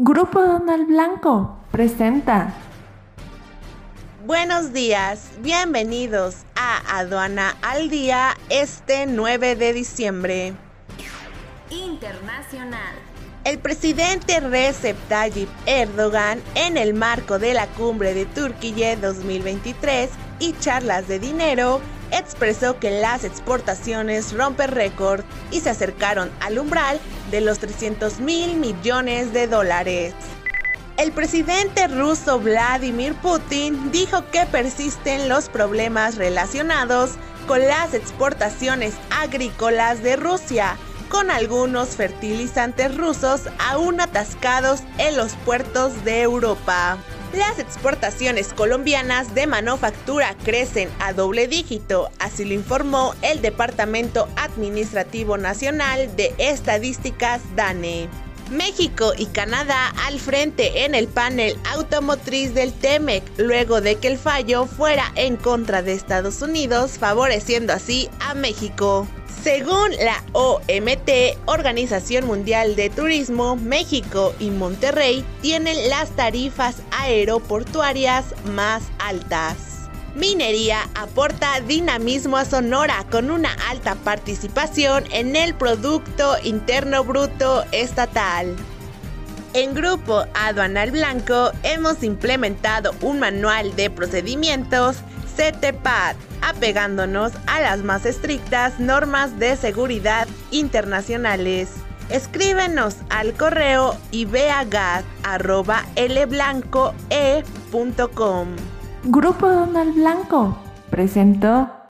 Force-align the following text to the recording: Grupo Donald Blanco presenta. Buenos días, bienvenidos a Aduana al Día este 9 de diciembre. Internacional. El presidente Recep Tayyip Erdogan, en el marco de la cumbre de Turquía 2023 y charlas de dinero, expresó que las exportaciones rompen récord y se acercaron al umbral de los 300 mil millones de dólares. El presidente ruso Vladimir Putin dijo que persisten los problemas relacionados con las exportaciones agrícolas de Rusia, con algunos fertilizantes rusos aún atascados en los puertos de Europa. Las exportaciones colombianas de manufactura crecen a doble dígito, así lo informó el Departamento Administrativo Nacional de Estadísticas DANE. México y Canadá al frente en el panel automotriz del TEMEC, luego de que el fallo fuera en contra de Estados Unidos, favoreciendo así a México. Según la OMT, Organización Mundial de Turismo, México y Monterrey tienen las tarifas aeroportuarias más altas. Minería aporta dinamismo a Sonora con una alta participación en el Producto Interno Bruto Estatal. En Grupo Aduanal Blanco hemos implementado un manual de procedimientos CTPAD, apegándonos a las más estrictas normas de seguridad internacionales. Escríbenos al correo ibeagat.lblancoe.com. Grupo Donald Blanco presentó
Grupo 0.00 0.40
Donald 0.40 0.86
Blanco 0.86 1.56
presenta. 1.72 2.54
Buenos 4.24 4.72
días, 4.72 5.30
bienvenidos 5.42 6.42
a 6.54 6.98
Aduana 7.00 7.56
al 7.62 7.90
Día 7.90 8.36
este 8.48 9.06
9 9.06 9.56
de 9.56 9.72
diciembre. 9.72 10.54
Internacional. 11.70 12.94
El 13.42 13.58
presidente 13.58 14.38
Recep 14.38 14.96
Tayyip 15.08 15.48
Erdogan, 15.66 16.40
en 16.54 16.76
el 16.76 16.94
marco 16.94 17.40
de 17.40 17.54
la 17.54 17.66
cumbre 17.66 18.14
de 18.14 18.24
Turquía 18.26 18.94
2023 18.96 20.10
y 20.38 20.52
charlas 20.60 21.08
de 21.08 21.18
dinero, 21.18 21.80
expresó 22.10 22.78
que 22.78 23.00
las 23.00 23.24
exportaciones 23.24 24.32
rompen 24.32 24.68
récord 24.68 25.22
y 25.50 25.60
se 25.60 25.70
acercaron 25.70 26.30
al 26.40 26.58
umbral 26.58 27.00
de 27.30 27.40
los 27.40 27.58
300 27.58 28.20
mil 28.20 28.56
millones 28.56 29.32
de 29.32 29.46
dólares. 29.46 30.14
El 30.96 31.12
presidente 31.12 31.86
ruso 31.86 32.40
Vladimir 32.40 33.14
Putin 33.14 33.92
dijo 33.92 34.24
que 34.32 34.46
persisten 34.46 35.28
los 35.28 35.48
problemas 35.48 36.16
relacionados 36.16 37.10
con 37.46 37.60
las 37.66 37.94
exportaciones 37.94 38.94
agrícolas 39.10 40.02
de 40.02 40.16
Rusia, 40.16 40.76
con 41.08 41.30
algunos 41.30 41.90
fertilizantes 41.90 42.94
rusos 42.96 43.42
aún 43.58 44.00
atascados 44.00 44.82
en 44.98 45.16
los 45.16 45.34
puertos 45.44 46.04
de 46.04 46.22
Europa. 46.22 46.98
Las 47.34 47.58
exportaciones 47.58 48.54
colombianas 48.54 49.34
de 49.34 49.46
manufactura 49.46 50.34
crecen 50.44 50.88
a 50.98 51.12
doble 51.12 51.46
dígito, 51.46 52.08
así 52.18 52.46
lo 52.46 52.54
informó 52.54 53.14
el 53.20 53.42
Departamento 53.42 54.26
Administrativo 54.36 55.36
Nacional 55.36 56.16
de 56.16 56.34
Estadísticas 56.38 57.42
DANE. 57.54 58.08
México 58.50 59.12
y 59.16 59.26
Canadá 59.26 59.92
al 60.06 60.18
frente 60.18 60.84
en 60.84 60.94
el 60.94 61.06
panel 61.08 61.56
automotriz 61.70 62.54
del 62.54 62.72
TEMEC, 62.72 63.22
luego 63.36 63.80
de 63.80 63.96
que 63.96 64.08
el 64.08 64.16
fallo 64.18 64.66
fuera 64.66 65.12
en 65.16 65.36
contra 65.36 65.82
de 65.82 65.92
Estados 65.92 66.40
Unidos, 66.42 66.92
favoreciendo 66.98 67.72
así 67.72 68.08
a 68.20 68.34
México. 68.34 69.06
Según 69.42 69.90
la 70.00 70.22
OMT, 70.32 71.10
Organización 71.46 72.26
Mundial 72.26 72.74
de 72.76 72.90
Turismo, 72.90 73.54
México 73.56 74.34
y 74.40 74.50
Monterrey 74.50 75.24
tienen 75.42 75.88
las 75.90 76.10
tarifas 76.16 76.76
aeroportuarias 76.90 78.24
más 78.46 78.82
altas. 78.98 79.77
Minería 80.14 80.88
aporta 80.94 81.60
dinamismo 81.60 82.38
a 82.38 82.44
Sonora 82.44 83.04
con 83.10 83.30
una 83.30 83.50
alta 83.68 83.94
participación 83.94 85.04
en 85.12 85.34
el 85.36 85.54
Producto 85.54 86.36
Interno 86.42 87.04
Bruto 87.04 87.64
Estatal. 87.72 88.54
En 89.54 89.72
Grupo 89.74 90.24
Aduanal 90.34 90.90
Blanco 90.90 91.50
hemos 91.62 92.02
implementado 92.02 92.90
un 93.00 93.18
manual 93.20 93.74
de 93.76 93.88
procedimientos 93.90 94.96
CTPAD, 95.36 96.16
apegándonos 96.42 97.32
a 97.46 97.60
las 97.62 97.78
más 97.82 98.04
estrictas 98.04 98.78
normas 98.80 99.38
de 99.38 99.56
seguridad 99.56 100.26
internacionales. 100.50 101.68
Escríbenos 102.10 102.96
al 103.10 103.32
correo 103.34 103.96
ibeagat.lblancoe.com. 104.10 106.94
Grupo 109.04 109.46
Donald 109.46 109.94
Blanco 109.94 110.56
presentó 110.90 111.77